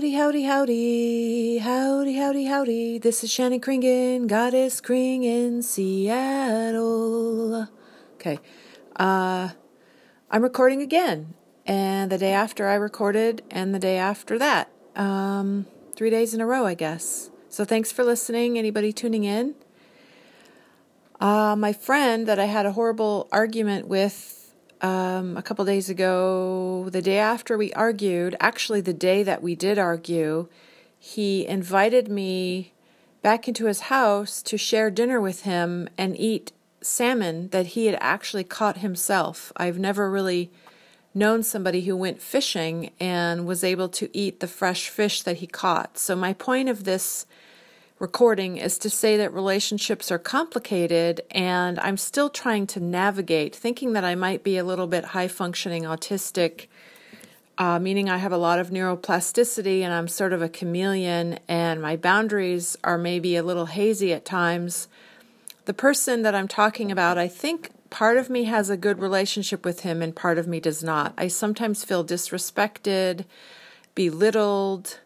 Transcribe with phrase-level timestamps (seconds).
[0.00, 2.98] Howdy, howdy, howdy, howdy, howdy, howdy.
[2.98, 7.68] This is Shannon Kringen, Goddess Kring in Seattle.
[8.14, 8.38] Okay,
[8.96, 9.50] uh,
[10.30, 11.34] I'm recording again,
[11.66, 14.70] and the day after I recorded, and the day after that.
[14.96, 17.28] Um, three days in a row, I guess.
[17.50, 19.54] So thanks for listening, anybody tuning in.
[21.20, 24.39] Uh, my friend that I had a horrible argument with
[24.80, 29.54] um, a couple days ago, the day after we argued, actually, the day that we
[29.54, 30.48] did argue,
[30.98, 32.72] he invited me
[33.22, 37.98] back into his house to share dinner with him and eat salmon that he had
[38.00, 39.52] actually caught himself.
[39.56, 40.50] I've never really
[41.14, 45.46] known somebody who went fishing and was able to eat the fresh fish that he
[45.46, 45.98] caught.
[45.98, 47.26] So, my point of this
[48.00, 53.92] recording is to say that relationships are complicated and I'm still trying to navigate, thinking
[53.92, 56.66] that I might be a little bit high functioning autistic,
[57.58, 61.82] uh, meaning I have a lot of neuroplasticity and I'm sort of a chameleon and
[61.82, 64.88] my boundaries are maybe a little hazy at times.
[65.66, 69.62] The person that I'm talking about, I think part of me has a good relationship
[69.62, 71.12] with him and part of me does not.
[71.18, 73.26] I sometimes feel disrespected,
[73.94, 75.00] belittled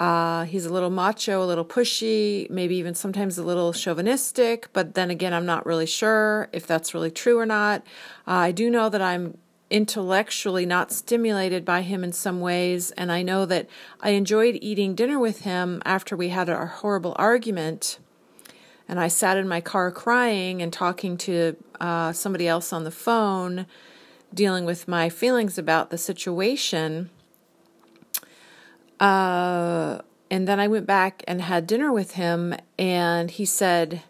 [0.00, 4.94] uh, he's a little macho, a little pushy, maybe even sometimes a little chauvinistic, but
[4.94, 7.82] then again, I'm not really sure if that's really true or not.
[8.26, 9.36] Uh, I do know that I'm
[9.68, 13.68] intellectually not stimulated by him in some ways, and I know that
[14.00, 17.98] I enjoyed eating dinner with him after we had our horrible argument.
[18.88, 22.90] And I sat in my car crying and talking to uh, somebody else on the
[22.90, 23.66] phone,
[24.32, 27.10] dealing with my feelings about the situation.
[29.00, 29.98] Uh,
[30.30, 34.02] and then I went back and had dinner with him, and he said,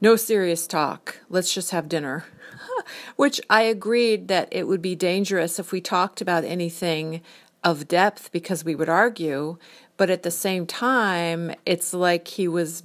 [0.00, 1.20] No serious talk.
[1.28, 2.24] Let's just have dinner.
[3.16, 7.20] Which I agreed that it would be dangerous if we talked about anything
[7.62, 9.58] of depth because we would argue.
[9.96, 12.84] But at the same time, it's like he was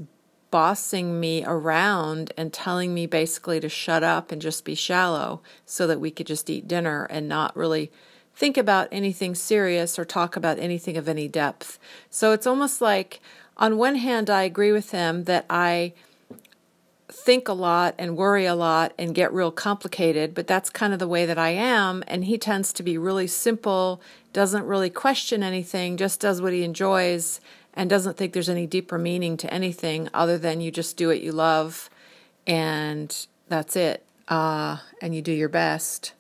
[0.51, 5.88] bossing me around and telling me basically to shut up and just be shallow so
[5.88, 7.91] that we could just eat dinner and not really
[8.35, 11.79] think about anything serious or talk about anything of any depth.
[12.09, 13.21] So it's almost like,
[13.57, 15.94] on one hand, I agree with him that I
[17.11, 20.99] think a lot and worry a lot and get real complicated, but that's kind of
[20.99, 22.03] the way that I am.
[22.07, 24.01] And he tends to be really simple,
[24.33, 27.39] doesn't really question anything, just does what he enjoys,
[27.75, 31.21] and doesn't think there's any deeper meaning to anything other than you just do what
[31.21, 31.89] you love
[32.47, 34.05] and that's it.
[34.27, 36.13] Uh, and you do your best.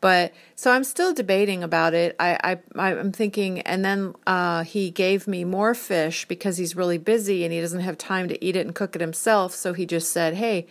[0.00, 2.14] But so I'm still debating about it.
[2.20, 6.98] I, I I'm thinking, and then uh, he gave me more fish because he's really
[6.98, 9.54] busy and he doesn't have time to eat it and cook it himself.
[9.54, 10.66] So he just said, "Hey,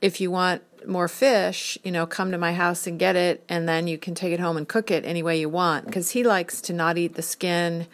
[0.00, 3.68] if you want more fish, you know, come to my house and get it, and
[3.68, 6.24] then you can take it home and cook it any way you want." Because he
[6.24, 7.86] likes to not eat the skin.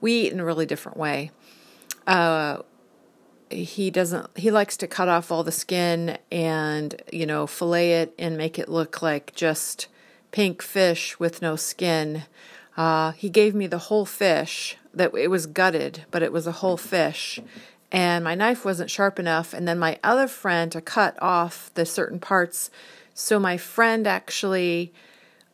[0.00, 1.30] We eat in a really different way.
[2.06, 2.58] Uh,
[3.50, 8.14] he doesn't he likes to cut off all the skin and you know fillet it
[8.18, 9.86] and make it look like just
[10.30, 12.24] pink fish with no skin.
[12.76, 16.52] Uh, he gave me the whole fish that it was gutted but it was a
[16.52, 17.40] whole fish.
[17.92, 19.54] And my knife wasn't sharp enough.
[19.54, 22.68] And then my other friend to cut off the certain parts.
[23.14, 24.92] So my friend actually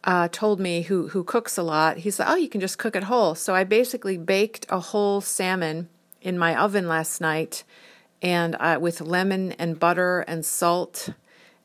[0.05, 1.99] uh, told me who who cooks a lot.
[1.99, 3.35] He said oh you can just cook it whole.
[3.35, 5.89] So i basically baked a whole salmon
[6.23, 7.65] in my oven last night
[8.23, 11.11] and uh, with lemon and butter and salt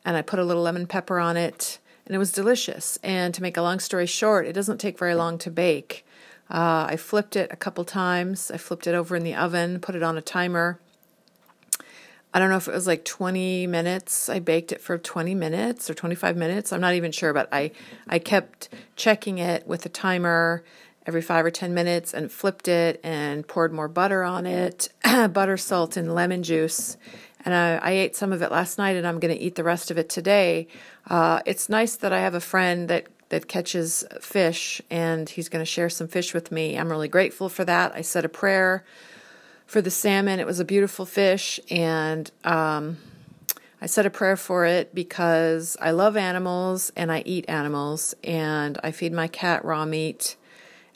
[0.05, 2.99] and I put a little lemon pepper on it and it was delicious.
[3.03, 6.05] And to make a long story short, it doesn't take very long to bake.
[6.49, 8.51] Uh, I flipped it a couple times.
[8.51, 10.79] I flipped it over in the oven, put it on a timer.
[12.33, 14.29] I don't know if it was like 20 minutes.
[14.29, 16.71] I baked it for 20 minutes or 25 minutes.
[16.71, 17.71] I'm not even sure, but I,
[18.07, 20.63] I kept checking it with the timer
[21.05, 25.57] every five or 10 minutes and flipped it and poured more butter on it, butter,
[25.57, 26.97] salt, and lemon juice.
[27.43, 29.63] And I, I, ate some of it last night and I'm going to eat the
[29.63, 30.67] rest of it today.
[31.07, 35.61] Uh, it's nice that I have a friend that, that catches fish and he's going
[35.61, 36.75] to share some fish with me.
[36.75, 37.93] I'm really grateful for that.
[37.93, 38.83] I said a prayer
[39.67, 40.39] for the salmon.
[40.39, 42.97] It was a beautiful fish and, um,
[43.81, 48.79] I said a prayer for it because I love animals and I eat animals and
[48.81, 50.37] I feed my cat raw meat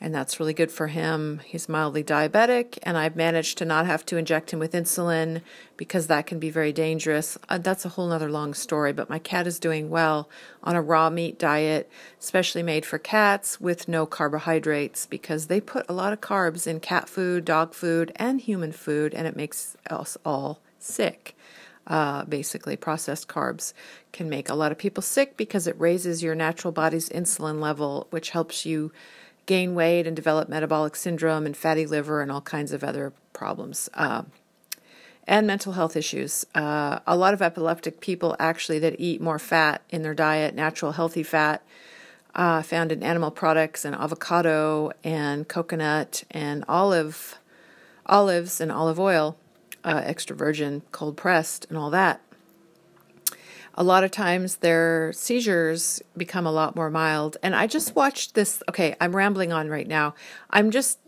[0.01, 1.41] and that's really good for him.
[1.45, 5.41] He's mildly diabetic, and I've managed to not have to inject him with insulin
[5.75, 7.37] because that can be very dangerous.
[7.49, 10.29] Uh, that's a whole other long story, but my cat is doing well
[10.63, 15.85] on a raw meat diet, specially made for cats with no carbohydrates because they put
[15.89, 19.75] a lot of carbs in cat food, dog food, and human food, and it makes
[19.89, 21.35] us all sick.
[21.87, 23.73] Uh, basically, processed carbs
[24.13, 28.05] can make a lot of people sick because it raises your natural body's insulin level,
[28.11, 28.91] which helps you
[29.49, 33.89] gain weight and develop metabolic syndrome and fatty liver and all kinds of other problems.
[33.95, 34.21] Uh,
[35.27, 36.45] and mental health issues.
[36.53, 40.91] Uh, a lot of epileptic people actually that eat more fat in their diet, natural
[40.91, 41.63] healthy fat,
[42.35, 47.39] uh, found in animal products and avocado and coconut and olive,
[48.05, 49.35] olives and olive oil,
[49.83, 52.21] uh, extra virgin, cold pressed, and all that.
[53.79, 57.37] A lot of times their seizures become a lot more mild.
[57.41, 58.61] And I just watched this.
[58.67, 60.15] Okay, I'm rambling on right now.
[60.49, 60.99] I'm just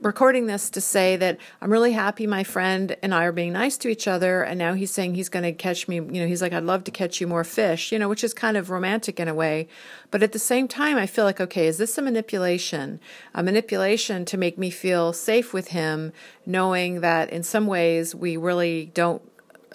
[0.00, 3.76] recording this to say that I'm really happy my friend and I are being nice
[3.78, 4.42] to each other.
[4.42, 5.96] And now he's saying he's going to catch me.
[5.96, 8.34] You know, he's like, I'd love to catch you more fish, you know, which is
[8.34, 9.68] kind of romantic in a way.
[10.10, 13.00] But at the same time, I feel like, okay, is this a manipulation?
[13.34, 16.12] A manipulation to make me feel safe with him,
[16.44, 19.22] knowing that in some ways we really don't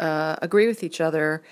[0.01, 1.43] uh, agree with each other,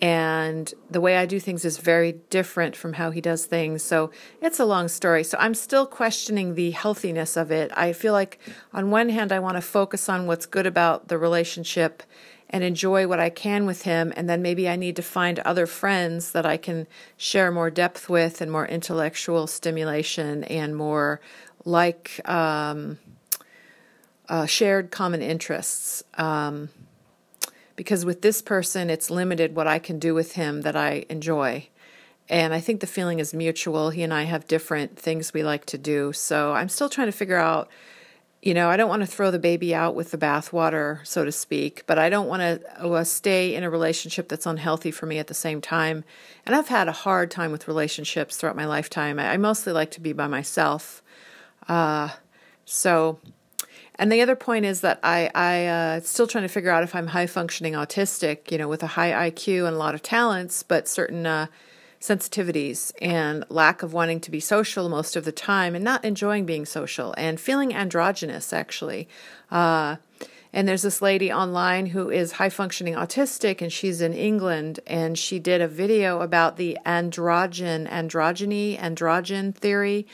[0.00, 3.82] and the way I do things is very different from how he does things.
[3.82, 4.10] So
[4.40, 5.22] it's a long story.
[5.22, 7.70] So I'm still questioning the healthiness of it.
[7.76, 8.40] I feel like,
[8.72, 12.02] on one hand, I want to focus on what's good about the relationship
[12.50, 15.66] and enjoy what I can with him, and then maybe I need to find other
[15.66, 16.86] friends that I can
[17.18, 21.20] share more depth with and more intellectual stimulation and more
[21.66, 22.98] like um,
[24.30, 26.02] uh, shared common interests.
[26.14, 26.70] Um,
[27.78, 31.68] because with this person, it's limited what I can do with him that I enjoy.
[32.28, 33.90] And I think the feeling is mutual.
[33.90, 36.12] He and I have different things we like to do.
[36.12, 37.68] So I'm still trying to figure out,
[38.42, 41.30] you know, I don't want to throw the baby out with the bathwater, so to
[41.30, 45.18] speak, but I don't want to uh, stay in a relationship that's unhealthy for me
[45.18, 46.02] at the same time.
[46.44, 49.20] And I've had a hard time with relationships throughout my lifetime.
[49.20, 51.00] I, I mostly like to be by myself.
[51.68, 52.08] Uh,
[52.64, 53.20] so
[53.98, 56.94] and the other point is that I I uh, still trying to figure out if
[56.94, 60.62] I'm high functioning autistic, you know, with a high IQ and a lot of talents,
[60.62, 61.46] but certain uh,
[62.00, 66.46] sensitivities and lack of wanting to be social most of the time, and not enjoying
[66.46, 69.08] being social, and feeling androgynous actually.
[69.50, 69.96] Uh,
[70.52, 75.18] and there's this lady online who is high functioning autistic, and she's in England, and
[75.18, 80.06] she did a video about the androgen, androgyny, androgen theory.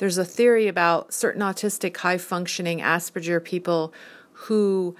[0.00, 3.92] There's a theory about certain autistic, high functioning Asperger people
[4.32, 4.96] who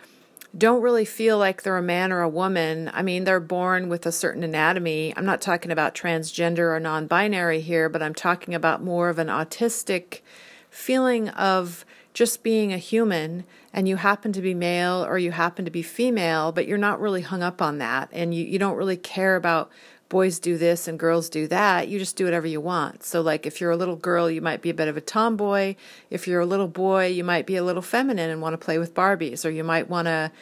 [0.54, 2.90] don't really feel like they're a man or a woman.
[2.92, 5.14] I mean, they're born with a certain anatomy.
[5.16, 9.18] I'm not talking about transgender or non binary here, but I'm talking about more of
[9.18, 10.20] an autistic
[10.68, 15.64] feeling of just being a human and you happen to be male or you happen
[15.64, 18.76] to be female, but you're not really hung up on that and you, you don't
[18.76, 19.70] really care about
[20.10, 21.88] boys do this and girls do that.
[21.88, 23.02] You just do whatever you want.
[23.02, 25.76] So, like, if you're a little girl, you might be a bit of a tomboy.
[26.10, 28.78] If you're a little boy, you might be a little feminine and want to play
[28.78, 30.32] with Barbies, or you might want to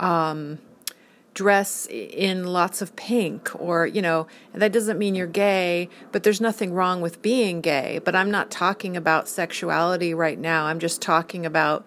[0.00, 0.58] um,
[1.34, 6.40] dress in lots of pink, or, you know, that doesn't mean you're gay, but there's
[6.40, 8.00] nothing wrong with being gay.
[8.02, 10.64] But I'm not talking about sexuality right now.
[10.64, 11.86] I'm just talking about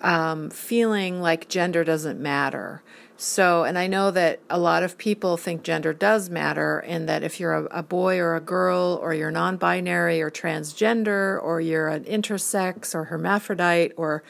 [0.00, 2.82] um, feeling like gender doesn't matter.
[3.20, 7.24] So, and I know that a lot of people think gender does matter, and that
[7.24, 11.60] if you're a, a boy or a girl, or you're non binary or transgender, or
[11.60, 14.22] you're an intersex or hermaphrodite, or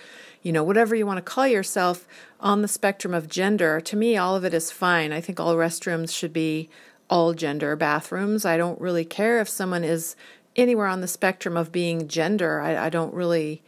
[0.42, 2.08] you know, whatever you want to call yourself
[2.40, 5.12] on the spectrum of gender, to me, all of it is fine.
[5.12, 6.70] I think all restrooms should be
[7.10, 8.46] all gender bathrooms.
[8.46, 10.16] I don't really care if someone is
[10.56, 12.62] anywhere on the spectrum of being gender.
[12.62, 13.62] I, I don't really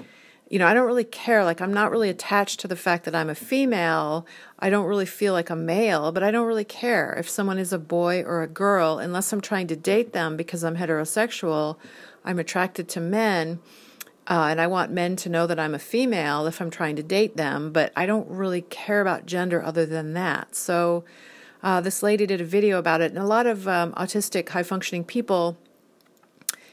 [0.51, 1.45] you know, I don't really care.
[1.45, 4.27] Like, I'm not really attached to the fact that I'm a female.
[4.59, 7.73] I don't really feel like a male, but I don't really care if someone is
[7.73, 11.77] a boy or a girl unless I'm trying to date them because I'm heterosexual.
[12.25, 13.61] I'm attracted to men.
[14.27, 17.03] Uh, and I want men to know that I'm a female if I'm trying to
[17.03, 20.57] date them, but I don't really care about gender other than that.
[20.57, 21.05] So,
[21.63, 24.63] uh, this lady did a video about it, and a lot of um, autistic, high
[24.63, 25.59] functioning people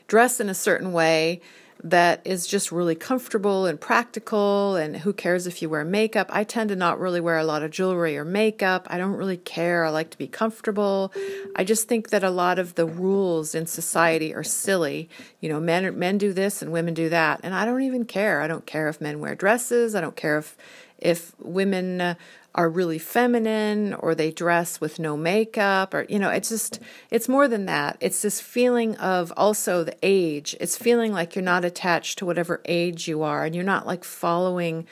[0.07, 1.41] dress in a certain way
[1.83, 6.27] that is just really comfortable and practical and who cares if you wear makeup?
[6.31, 8.87] I tend to not really wear a lot of jewelry or makeup.
[8.89, 9.85] I don't really care.
[9.85, 11.13] I like to be comfortable.
[11.55, 15.09] I just think that a lot of the rules in society are silly.
[15.39, 18.41] You know men men do this and women do that and i don't even care.
[18.41, 19.95] I don't care if men wear dresses.
[19.95, 20.57] I don't care if
[20.97, 22.15] if women uh,
[22.57, 26.79] are really feminine or they dress with no makeup or you know it's just
[27.11, 27.95] it's more than that.
[28.01, 30.55] It's this feeling of also the age.
[30.59, 34.03] It's feeling like you're not attached to whatever age you are and you're not like
[34.03, 34.87] following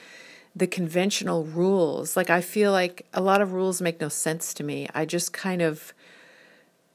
[0.55, 2.15] the conventional rules.
[2.15, 4.87] Like i feel like a lot of rules make no sense to me.
[4.93, 5.91] I just kind of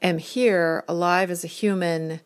[0.01, 2.21] am here alive as a human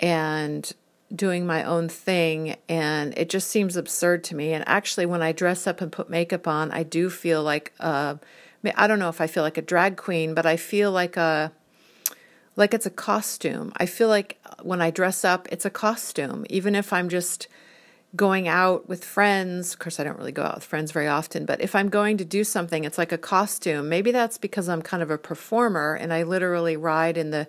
[0.00, 0.72] and
[1.14, 5.30] doing my own thing and it just seems absurd to me and actually when i
[5.30, 8.16] dress up and put makeup on i do feel like uh
[8.74, 11.52] i don't know if i feel like a drag queen but i feel like a
[12.56, 16.74] like it's a costume i feel like when i dress up it's a costume even
[16.74, 17.46] if i'm just
[18.16, 19.72] going out with friends.
[19.72, 22.16] Of course, I don't really go out with friends very often, but if I'm going
[22.16, 23.88] to do something, it's like a costume.
[23.88, 27.46] Maybe that's because I'm kind of a performer and I literally ride in the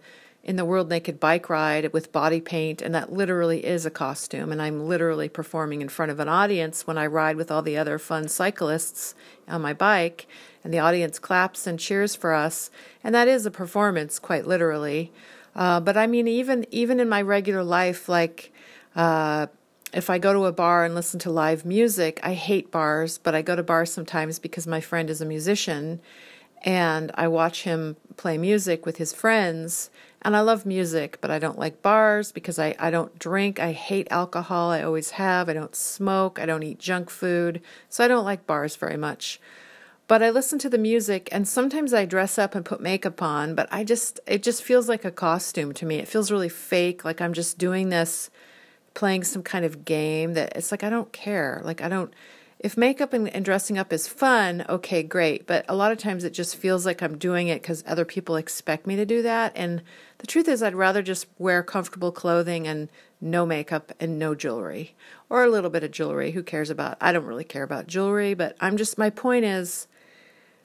[0.47, 4.49] in the World Naked Bike Ride with body paint, and that literally is a costume.
[4.49, 7.77] And I'm literally performing in front of an audience when I ride with all the
[7.77, 9.13] other fun cyclists
[9.45, 10.25] on my bike,
[10.63, 12.71] and the audience claps and cheers for us.
[13.03, 15.11] And that is a performance, quite literally.
[15.53, 18.53] Uh, but I mean, even even in my regular life, like
[18.95, 19.47] uh,
[19.93, 23.35] if I go to a bar and listen to live music, I hate bars, but
[23.35, 25.99] I go to bars sometimes because my friend is a musician
[26.61, 29.89] and I watch him play music with his friends.
[30.23, 33.59] And I love music, but I don't like bars because I, I don't drink.
[33.59, 34.71] I hate alcohol.
[34.71, 35.47] I always have.
[35.47, 36.39] I don't smoke.
[36.39, 37.61] I don't eat junk food.
[37.87, 39.39] So I don't like bars very much.
[40.07, 43.55] But I listen to the music and sometimes I dress up and put makeup on,
[43.55, 45.97] but I just, it just feels like a costume to me.
[45.97, 48.29] It feels really fake, like I'm just doing this,
[48.93, 51.61] playing some kind of game that it's like I don't care.
[51.63, 52.13] Like I don't,
[52.59, 55.45] if makeup and, and, dressing up is fun, okay, great.
[55.45, 58.35] But a lot of times it just feels like I'm doing it because other people
[58.35, 59.51] expect me to do that.
[59.55, 59.83] And
[60.17, 62.89] the truth is, I'd rather just wear comfortable clothing and
[63.21, 64.95] no makeup and no jewelry
[65.29, 66.31] or a little bit of jewelry.
[66.31, 66.97] Who cares about?
[66.99, 69.87] I don't really care about jewelry, but I'm just, my point is,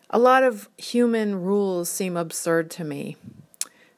[0.09, 3.17] a lot of human rules seem absurd to me.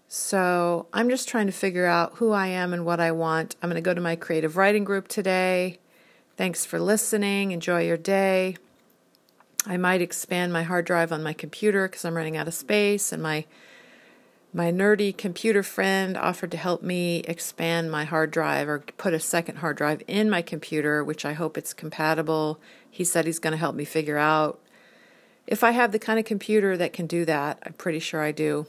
[0.08, 3.56] So I'm just trying to figure out who I am and what I want.
[3.62, 5.78] I'm going to go to my creative writing group today.
[6.36, 7.52] Thanks for listening.
[7.52, 8.56] Enjoy your day.
[9.66, 13.12] I might expand my hard drive on my computer because I'm running out of space,
[13.12, 13.44] and my
[14.52, 19.20] my nerdy computer friend offered to help me expand my hard drive or put a
[19.20, 22.60] second hard drive in my computer, which I hope it's compatible.
[22.90, 24.60] He said he's going to help me figure out
[25.46, 27.60] if I have the kind of computer that can do that.
[27.64, 28.66] I'm pretty sure I do.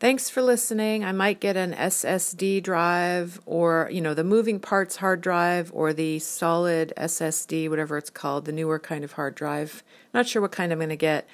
[0.00, 1.04] Thanks for listening.
[1.04, 5.92] I might get an SSD drive or, you know, the moving parts hard drive or
[5.92, 9.82] the solid SSD, whatever it's called, the newer kind of hard drive.
[10.14, 11.28] Not sure what kind I'm going to get.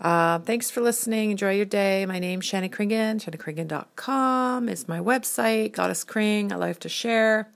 [0.00, 1.32] Uh, thanks for listening.
[1.32, 2.06] Enjoy your day.
[2.06, 3.18] My name's Shannon Kringen.
[3.18, 5.72] ShannonKringen.com is my website.
[5.72, 6.52] Goddess Kring.
[6.52, 7.48] I love to share.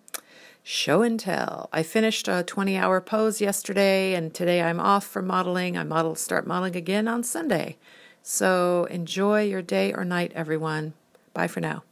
[0.64, 1.68] Show and tell.
[1.72, 5.78] I finished a 20 hour pose yesterday and today I'm off for modeling.
[5.78, 7.76] I model start modeling again on Sunday.
[8.22, 10.94] So enjoy your day or night, everyone.
[11.34, 11.82] Bye for now.